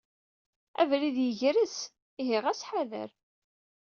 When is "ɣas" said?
2.43-2.61